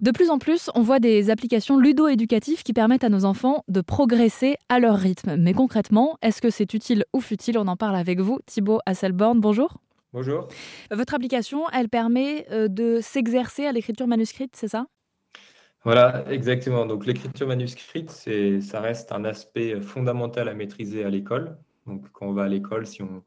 De 0.00 0.10
plus 0.10 0.28
en 0.28 0.38
plus, 0.38 0.68
on 0.74 0.82
voit 0.82 0.98
des 0.98 1.30
applications 1.30 1.78
ludo-éducatives 1.78 2.62
qui 2.62 2.74
permettent 2.74 3.04
à 3.04 3.08
nos 3.08 3.24
enfants 3.24 3.64
de 3.68 3.80
progresser 3.80 4.56
à 4.68 4.78
leur 4.78 4.98
rythme. 4.98 5.36
Mais 5.36 5.54
concrètement, 5.54 6.18
est-ce 6.20 6.42
que 6.42 6.50
c'est 6.50 6.74
utile 6.74 7.06
ou 7.14 7.22
futile? 7.22 7.56
On 7.56 7.66
en 7.66 7.76
parle 7.76 7.96
avec 7.96 8.20
vous, 8.20 8.38
Thibaut 8.44 8.80
Hasselborn. 8.84 9.40
Bonjour. 9.40 9.78
Bonjour. 10.12 10.48
Votre 10.90 11.14
application, 11.14 11.62
elle 11.72 11.88
permet 11.88 12.46
euh, 12.50 12.68
de 12.68 13.00
s'exercer 13.00 13.64
à 13.64 13.72
l'écriture 13.72 14.06
manuscrite, 14.06 14.54
c'est 14.54 14.68
ça? 14.68 14.86
Voilà, 15.82 16.30
exactement. 16.30 16.84
Donc 16.84 17.06
l'écriture 17.06 17.48
manuscrite, 17.48 18.10
ça 18.10 18.80
reste 18.80 19.12
un 19.12 19.24
aspect 19.24 19.80
fondamental 19.80 20.50
à 20.50 20.54
maîtriser 20.54 21.04
à 21.04 21.08
l'école. 21.08 21.56
Donc 21.86 22.04
quand 22.12 22.26
on 22.26 22.32
va 22.32 22.42
à 22.42 22.48
l'école, 22.48 22.86
si 22.86 23.02
on, 23.02 23.22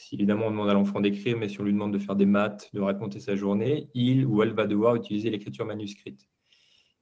si 0.00 0.14
évidemment 0.14 0.46
on 0.46 0.50
demande 0.50 0.70
à 0.70 0.74
l'enfant 0.74 1.00
d'écrire, 1.00 1.36
mais 1.36 1.48
si 1.48 1.60
on 1.60 1.64
lui 1.64 1.72
demande 1.72 1.92
de 1.92 1.98
faire 1.98 2.16
des 2.16 2.26
maths, 2.26 2.70
de 2.72 2.80
raconter 2.80 3.20
sa 3.20 3.36
journée, 3.36 3.90
il 3.94 4.24
ou 4.24 4.42
elle 4.42 4.52
va 4.52 4.66
devoir 4.66 4.96
utiliser 4.96 5.30
l'écriture 5.30 5.66
manuscrite. 5.66 6.28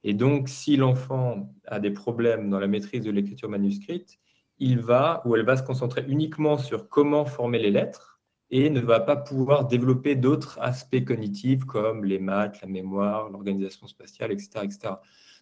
Et 0.05 0.15
donc, 0.15 0.49
si 0.49 0.77
l'enfant 0.77 1.55
a 1.67 1.81
des 1.81 1.91
problèmes 1.91 2.51
dans 2.51 2.59
la 2.59 2.67
maîtrise 2.67 3.05
de 3.05 3.11
l'écriture 3.11 3.49
manuscrite, 3.49 4.19
il 4.59 4.81
va 4.81 5.23
ou 5.25 5.37
elle 5.37 5.45
va 5.45 5.57
se 5.57 5.63
concentrer 5.63 6.05
uniquement 6.09 6.59
sur 6.59 6.89
comment 6.89 7.25
former 7.25 7.59
les 7.59 7.71
lettres 7.71 8.21
et 8.51 8.71
ne 8.71 8.81
va 8.81 9.01
pas 9.01 9.17
pouvoir 9.17 9.67
développer 9.67 10.17
d'autres 10.17 10.59
aspects 10.61 11.05
cognitifs 11.05 11.65
comme 11.65 12.05
les 12.05 12.19
maths, 12.19 12.61
la 12.63 12.69
mémoire, 12.69 13.29
l'organisation 13.29 13.87
spatiale, 13.87 14.33
etc. 14.33 14.51
etc. 14.65 14.79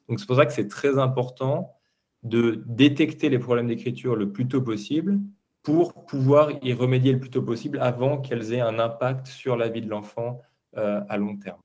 Donc, 0.08 0.20
c'est 0.20 0.26
pour 0.26 0.36
ça 0.36 0.46
que 0.46 0.52
c'est 0.52 0.68
très 0.68 0.98
important 0.98 1.72
de 2.22 2.62
détecter 2.66 3.28
les 3.28 3.38
problèmes 3.38 3.68
d'écriture 3.68 4.16
le 4.16 4.32
plus 4.32 4.48
tôt 4.48 4.60
possible 4.60 5.20
pour 5.66 6.06
pouvoir 6.06 6.52
y 6.62 6.72
remédier 6.72 7.12
le 7.12 7.18
plus 7.18 7.28
tôt 7.28 7.42
possible 7.42 7.80
avant 7.80 8.18
qu'elles 8.18 8.52
aient 8.52 8.60
un 8.60 8.78
impact 8.78 9.26
sur 9.26 9.56
la 9.56 9.68
vie 9.68 9.80
de 9.80 9.90
l'enfant 9.90 10.40
euh, 10.76 11.00
à 11.08 11.16
long 11.16 11.36
terme. 11.36 11.58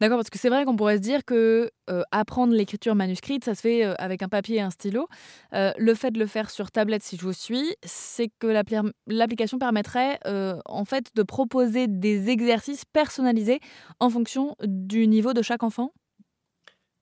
D'accord, 0.00 0.16
parce 0.16 0.30
que 0.30 0.38
c'est 0.38 0.48
vrai 0.48 0.64
qu'on 0.64 0.76
pourrait 0.76 0.96
se 0.96 1.02
dire 1.02 1.26
que 1.26 1.70
euh, 1.90 2.02
apprendre 2.10 2.54
l'écriture 2.54 2.94
manuscrite, 2.94 3.44
ça 3.44 3.54
se 3.54 3.60
fait 3.60 3.84
euh, 3.84 3.92
avec 3.98 4.22
un 4.22 4.30
papier 4.30 4.56
et 4.56 4.60
un 4.62 4.70
stylo. 4.70 5.08
le 5.52 5.94
fait 5.94 6.10
de 6.10 6.18
le 6.18 6.24
faire 6.24 6.48
sur 6.48 6.70
tablette, 6.70 7.02
si 7.02 7.18
je 7.18 7.22
vous 7.22 7.34
suis, 7.34 7.76
c'est 7.82 8.30
que 8.38 8.46
l'application 9.06 9.58
permettrait 9.58 10.18
en 10.64 10.86
fait 10.86 11.10
de 11.14 11.22
proposer 11.22 11.86
des 11.86 12.30
exercices 12.30 12.86
personnalisés 12.86 13.60
en 14.00 14.08
fonction 14.08 14.56
du 14.62 15.06
niveau 15.06 15.34
de 15.34 15.42
chaque 15.42 15.62
enfant? 15.62 15.92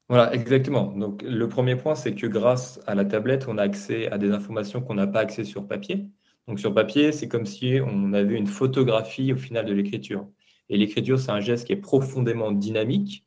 Voilà, 0.08 0.34
exactement. 0.34 0.86
Donc 0.86 1.22
le 1.22 1.48
premier 1.48 1.76
point, 1.76 1.94
c'est 1.94 2.16
que 2.16 2.26
grâce 2.26 2.80
à 2.88 2.96
la 2.96 3.04
tablette, 3.04 3.46
on 3.46 3.58
a 3.58 3.62
accès 3.62 4.10
à 4.10 4.18
des 4.18 4.32
informations 4.32 4.80
qu'on 4.80 4.94
n'a 4.94 5.06
pas 5.06 5.20
accès 5.20 5.44
sur 5.44 5.68
papier. 5.68 6.10
Donc 6.48 6.58
sur 6.58 6.74
papier, 6.74 7.12
c'est 7.12 7.28
comme 7.28 7.46
si 7.46 7.78
on 7.84 8.12
avait 8.12 8.36
une 8.36 8.46
photographie 8.46 9.32
au 9.32 9.36
final 9.36 9.64
de 9.64 9.72
l'écriture. 9.72 10.28
Et 10.68 10.76
l'écriture, 10.76 11.18
c'est 11.18 11.30
un 11.30 11.40
geste 11.40 11.66
qui 11.66 11.72
est 11.72 11.76
profondément 11.76 12.52
dynamique. 12.52 13.24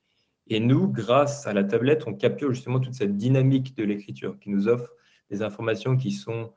Et 0.47 0.59
nous, 0.59 0.87
grâce 0.87 1.47
à 1.47 1.53
la 1.53 1.63
tablette, 1.63 2.03
on 2.07 2.13
capture 2.13 2.51
justement 2.51 2.79
toute 2.79 2.93
cette 2.93 3.17
dynamique 3.17 3.75
de 3.75 3.83
l'écriture 3.83 4.37
qui 4.39 4.49
nous 4.49 4.67
offre 4.67 4.91
des 5.29 5.41
informations 5.41 5.97
qui 5.97 6.11
sont 6.11 6.51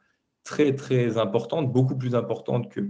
très, 0.45 0.75
très 0.75 1.17
importantes, 1.19 1.73
beaucoup 1.73 1.97
plus 1.97 2.15
importantes 2.15 2.71
que, 2.71 2.81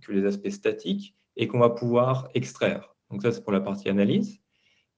que 0.00 0.12
les 0.12 0.24
aspects 0.24 0.50
statiques 0.50 1.14
et 1.36 1.48
qu'on 1.48 1.58
va 1.58 1.70
pouvoir 1.70 2.28
extraire. 2.34 2.96
Donc 3.10 3.22
ça, 3.22 3.32
c'est 3.32 3.42
pour 3.42 3.52
la 3.52 3.60
partie 3.60 3.88
analyse. 3.88 4.40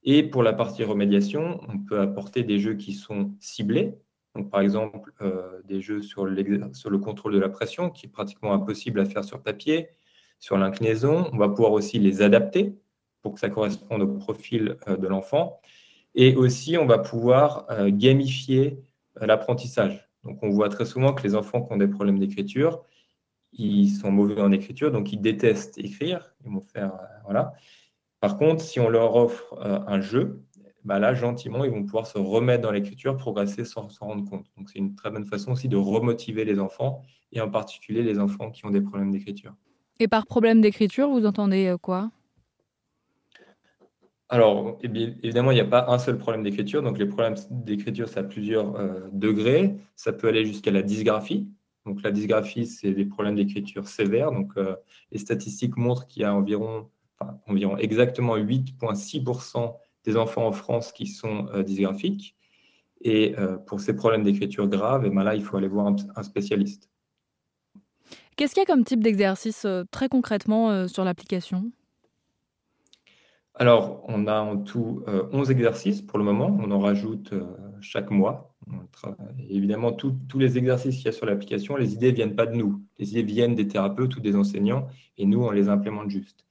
Et 0.03 0.23
pour 0.23 0.43
la 0.43 0.53
partie 0.53 0.83
remédiation, 0.83 1.61
on 1.69 1.79
peut 1.79 2.01
apporter 2.01 2.43
des 2.43 2.59
jeux 2.59 2.75
qui 2.75 2.95
sont 2.95 3.35
ciblés, 3.39 3.95
donc, 4.37 4.51
par 4.51 4.61
exemple, 4.61 5.13
euh, 5.23 5.61
des 5.65 5.81
jeux 5.81 6.03
sur, 6.03 6.25
le 6.25 6.99
contrôle 6.99 7.35
de 7.35 7.39
la 7.39 7.49
pression, 7.49 7.91
qui 7.91 8.07
est 8.07 8.09
pratiquement 8.09 8.53
impossible 8.53 9.01
à 9.01 9.05
faire 9.05 9.25
sur 9.25 9.43
papier, 9.43 9.89
sur 10.39 10.57
l'inclinaison. 10.57 11.29
On 11.33 11.37
va 11.37 11.49
pouvoir 11.49 11.73
aussi 11.73 11.99
les 11.99 12.23
adapter 12.23 12.77
pour 13.23 13.35
que 13.35 13.41
ça 13.41 13.51
corresponde 13.51 14.03
au 14.03 14.07
profil 14.07 14.77
euh, 14.89 14.97
de 14.97 15.09
l'enfant. 15.09 15.61
Et 16.15 16.37
aussi, 16.37 16.77
on 16.79 16.87
va 16.87 16.99
pouvoir 16.99 17.67
euh, 17.71 17.91
gamifier 17.93 18.79
l'apprentissage. 19.21 20.09
Donc, 20.25 20.39
on 20.43 20.51
voit 20.51 20.69
très 20.69 20.85
souvent 20.85 21.13
que 21.13 21.23
les 21.25 21.35
enfants 21.35 21.63
qui 21.63 21.73
ont 21.73 21.77
des 21.77 21.89
problèmes 21.89 22.19
d'écriture, 22.19 22.85
ils 23.53 23.91
sont 23.91 24.13
mauvais 24.13 24.41
en 24.41 24.53
écriture, 24.53 24.93
donc 24.93 25.13
ils 25.13 25.21
détestent 25.21 25.79
écrire. 25.79 26.35
Ils 26.45 26.53
vont 26.53 26.61
faire, 26.61 26.93
voilà. 27.25 27.53
Par 28.21 28.37
contre, 28.37 28.63
si 28.63 28.79
on 28.79 28.89
leur 28.89 29.17
offre 29.17 29.59
un 29.61 30.01
jeu, 30.01 30.45
bah 30.85 30.99
là, 30.99 31.15
gentiment, 31.15 31.65
ils 31.65 31.71
vont 31.71 31.85
pouvoir 31.85 32.07
se 32.07 32.19
remettre 32.19 32.63
dans 32.63 32.71
l'écriture, 32.71 33.17
progresser 33.17 33.65
sans 33.65 33.89
s'en 33.89 34.07
rendre 34.07 34.29
compte. 34.29 34.47
Donc, 34.57 34.71
c'est 34.71 34.79
une 34.79 34.95
très 34.95 35.11
bonne 35.11 35.27
façon 35.27 35.53
aussi 35.53 35.69
de 35.69 35.77
remotiver 35.77 36.45
les 36.45 36.59
enfants, 36.59 37.03
et 37.33 37.41
en 37.41 37.51
particulier 37.51 38.03
les 38.03 38.19
enfants 38.19 38.51
qui 38.51 38.65
ont 38.67 38.71
des 38.71 38.81
problèmes 38.81 39.11
d'écriture. 39.11 39.55
Et 39.99 40.09
par 40.09 40.27
problème 40.27 40.61
d'écriture, 40.61 41.11
vous 41.11 41.27
entendez 41.27 41.67
euh, 41.67 41.77
quoi? 41.77 42.11
Alors, 44.31 44.79
eh 44.83 44.87
évidemment, 45.23 45.51
il 45.51 45.57
n'y 45.57 45.61
a 45.61 45.67
pas 45.67 45.87
un 45.89 45.99
seul 45.99 46.17
problème 46.17 46.45
d'écriture. 46.45 46.83
Donc, 46.83 46.99
les 46.99 47.07
problèmes 47.07 47.35
d'écriture, 47.51 48.09
ça 48.09 48.21
a 48.21 48.23
plusieurs 48.23 48.77
euh, 48.77 49.09
degrés. 49.13 49.75
Ça 49.97 50.13
peut 50.13 50.29
aller 50.29 50.47
jusqu'à 50.47 50.71
la 50.71 50.83
dysgraphie. 50.83 51.49
Donc, 51.85 52.03
la 52.03 52.13
dysgraphie, 52.13 52.67
c'est 52.67 52.93
des 52.93 53.05
problèmes 53.05 53.35
d'écriture 53.35 53.89
sévères. 53.89 54.31
Donc, 54.31 54.53
euh, 54.57 54.77
les 55.11 55.19
statistiques 55.19 55.77
montrent 55.77 56.07
qu'il 56.07 56.23
y 56.23 56.25
a 56.25 56.33
environ, 56.33 56.89
enfin, 57.19 57.39
environ 57.49 57.77
exactement 57.77 58.37
8,6% 58.37 59.77
des 60.05 60.17
enfants 60.17 60.47
en 60.47 60.53
France 60.53 60.93
qui 60.93 61.07
sont 61.07 61.49
euh, 61.55 61.63
dysgraphiques. 61.63 62.37
Et 63.03 63.35
euh, 63.39 63.57
pour 63.57 63.81
ces 63.81 63.97
problèmes 63.97 64.23
d'écriture 64.23 64.69
graves, 64.69 65.05
et 65.05 65.09
eh 65.09 65.11
ben 65.11 65.23
là, 65.23 65.35
il 65.35 65.43
faut 65.43 65.57
aller 65.57 65.69
voir 65.69 65.87
un, 66.17 66.23
spécialiste. 66.23 66.91
Qu'est-ce 68.37 68.55
qu'il 68.55 68.61
y 68.61 68.65
a 68.65 68.67
comme 68.67 68.85
type 68.85 69.03
d'exercice 69.03 69.65
euh, 69.65 69.85
très 69.91 70.09
concrètement 70.09 70.87
sur 70.87 71.05
l'application? 71.05 71.71
Alors, 73.55 74.05
on 74.09 74.27
a 74.27 74.41
en 74.41 74.57
tout 74.57 75.05
11 75.33 75.51
exercices 75.51 76.01
pour 76.01 76.19
le 76.19 76.25
moment. 76.25 76.57
On 76.63 76.71
en 76.71 76.79
rajoute 76.79 77.35
chaque 77.83 78.11
mois. 78.11 78.55
évidemment, 79.51 79.93
tous 79.93 80.39
les 80.39 80.57
exercices 80.57 80.97
qu'il 80.97 81.07
y 81.07 81.09
a 81.09 81.13
sur 81.13 81.27
l'application, 81.27 81.77
les 81.77 81.93
idées 81.93 82.11
ne 82.11 82.17
viennent 82.17 82.37
pas 82.37 82.47
de 82.47 82.55
nous. 82.55 82.83
Les 82.99 83.11
idées 83.11 83.23
viennent 83.23 83.55
des 83.55 83.69
thérapeutes 83.69 84.17
ou 84.17 84.21
des 84.21 84.35
enseignants 84.35 84.87
et 85.19 85.27
nous, 85.27 85.43
on 85.43 85.51
les 85.51 85.69
implémente 85.69 86.09
juste. 86.09 86.47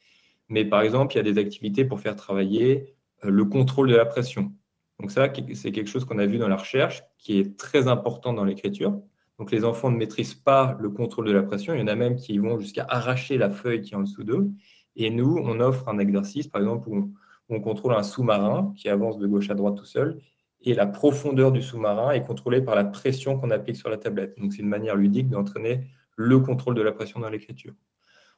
Mais 0.50 0.66
par 0.66 0.82
exemple, 0.82 1.16
il 1.16 1.18
y 1.18 1.20
a 1.22 1.24
des 1.24 1.40
activités 1.40 1.86
pour 1.86 2.00
faire 2.00 2.16
travailler 2.16 2.96
le 3.24 3.46
contrôle 3.46 3.90
de 3.90 3.96
la 3.96 4.06
pression. 4.06 4.54
Donc 5.00 5.12
ça, 5.12 5.32
c'est 5.54 5.72
quelque 5.72 5.88
chose 5.88 6.06
qu'on 6.06 6.20
a 6.20 6.26
vu 6.26 6.38
dans 6.38 6.48
la 6.48 6.58
recherche 6.58 7.04
qui 7.18 7.40
est 7.40 7.58
très 7.58 7.88
important 7.88 8.34
dans 8.34 8.44
l'écriture. 8.44 9.00
Donc 9.38 9.52
les 9.52 9.64
enfants 9.64 9.90
ne 9.90 9.98
maîtrisent 9.98 10.34
pas 10.34 10.76
le 10.80 10.90
contrôle 10.90 11.26
de 11.26 11.32
la 11.32 11.44
pression. 11.44 11.74
Il 11.74 11.80
y 11.80 11.84
en 11.84 11.88
a 11.88 11.96
même 11.96 12.18
qui 12.18 12.38
vont 12.38 12.60
jusqu'à 12.60 12.86
arracher 12.90 13.38
la 13.38 13.50
feuille 13.50 13.82
qui 13.82 13.94
est 13.94 13.98
en 13.98 14.02
dessous 14.02 14.24
d'eux. 14.24 14.50
Et 14.98 15.10
nous, 15.10 15.38
on 15.42 15.62
offre 15.62 15.88
un 15.88 15.98
exercice, 15.98 16.48
par 16.48 16.60
exemple, 16.60 16.90
où 16.90 17.14
on, 17.48 17.62
contrôle 17.62 17.94
un 17.94 18.04
sous-marin 18.04 18.74
qui 18.76 18.90
avance 18.90 19.18
de 19.18 19.26
gauche 19.26 19.50
à 19.50 19.56
droite 19.56 19.76
tout 19.78 19.86
seul. 19.86 20.20
Et 20.62 20.74
la 20.74 20.86
profondeur 20.86 21.54
du 21.54 21.62
sous-marin 21.62 22.12
est 22.12 22.24
contrôlée 22.24 22.62
par 22.62 22.76
la 22.76 22.84
pression 22.84 23.40
qu'on 23.40 23.50
applique 23.50 23.78
sur 23.78 23.90
la 23.90 23.98
tablette. 23.98 24.38
Donc 24.38 24.52
c'est 24.52 24.62
une 24.62 24.68
manière 24.68 24.98
ludique 24.98 25.30
d'entraîner 25.30 25.88
le 26.18 26.40
contrôle 26.40 26.76
de 26.76 26.82
la 26.82 26.92
pression 26.92 27.22
dans 27.22 27.30
l'écriture. 27.30 27.74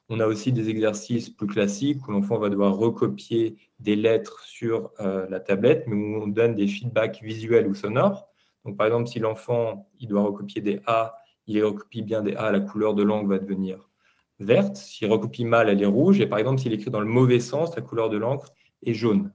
On 0.08 0.20
a 0.20 0.26
aussi 0.26 0.52
des 0.52 0.68
exercices 0.68 1.30
plus 1.30 1.46
classiques 1.46 2.06
où 2.06 2.12
l'enfant 2.12 2.38
va 2.38 2.50
devoir 2.50 2.76
recopier 2.76 3.56
des 3.78 3.96
lettres 3.96 4.40
sur 4.44 4.90
euh, 5.00 5.26
la 5.30 5.40
tablette, 5.40 5.86
mais 5.86 5.94
où 5.94 6.22
on 6.22 6.26
donne 6.26 6.54
des 6.54 6.66
feedbacks 6.66 7.22
visuels 7.22 7.66
ou 7.66 7.74
sonores. 7.74 8.28
Donc, 8.64 8.76
par 8.76 8.86
exemple, 8.86 9.08
si 9.08 9.18
l'enfant 9.18 9.88
il 9.98 10.08
doit 10.08 10.22
recopier 10.22 10.60
des 10.60 10.80
A, 10.86 11.16
il 11.46 11.62
recopie 11.64 12.02
bien 12.02 12.22
des 12.22 12.34
A, 12.34 12.52
la 12.52 12.60
couleur 12.60 12.94
de 12.94 13.02
l'encre 13.02 13.28
va 13.28 13.38
devenir 13.38 13.88
verte. 14.38 14.76
S'il 14.76 15.10
recopie 15.10 15.44
mal, 15.44 15.68
elle 15.68 15.82
est 15.82 15.86
rouge. 15.86 16.20
Et 16.20 16.26
par 16.26 16.38
exemple, 16.38 16.60
s'il 16.60 16.72
écrit 16.72 16.90
dans 16.90 17.00
le 17.00 17.06
mauvais 17.06 17.40
sens, 17.40 17.74
la 17.74 17.82
couleur 17.82 18.10
de 18.10 18.16
l'encre 18.16 18.52
est 18.84 18.94
jaune. 18.94 19.32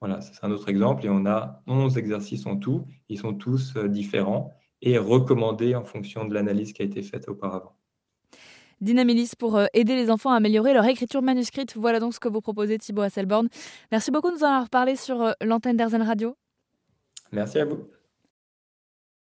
Voilà, 0.00 0.20
c'est 0.20 0.44
un 0.44 0.50
autre 0.50 0.68
exemple. 0.68 1.06
Et 1.06 1.10
on 1.10 1.26
a 1.26 1.62
11 1.66 1.98
exercices 1.98 2.46
en 2.46 2.56
tout. 2.56 2.86
Ils 3.08 3.18
sont 3.18 3.34
tous 3.34 3.76
euh, 3.76 3.88
différents 3.88 4.52
et 4.80 4.98
recommandés 4.98 5.74
en 5.74 5.84
fonction 5.84 6.24
de 6.24 6.34
l'analyse 6.34 6.72
qui 6.72 6.82
a 6.82 6.84
été 6.84 7.02
faite 7.02 7.28
auparavant. 7.28 7.76
Dynamilis 8.82 9.30
pour 9.38 9.56
euh, 9.56 9.66
aider 9.72 9.96
les 9.96 10.10
enfants 10.10 10.32
à 10.32 10.36
améliorer 10.36 10.74
leur 10.74 10.84
écriture 10.84 11.22
manuscrite. 11.22 11.74
Voilà 11.76 12.00
donc 12.00 12.14
ce 12.14 12.20
que 12.20 12.28
vous 12.28 12.40
proposez 12.40 12.78
Thibaut 12.78 13.02
Hasselborn. 13.02 13.48
Merci 13.90 14.10
beaucoup 14.10 14.28
de 14.28 14.34
nous 14.34 14.44
en 14.44 14.48
avoir 14.48 14.68
parlé 14.68 14.96
sur 14.96 15.22
euh, 15.22 15.32
l'antenne 15.40 15.76
d'Airzen 15.76 16.02
Radio. 16.02 16.36
Merci 17.30 17.58
à 17.60 17.64
vous. 17.64 17.86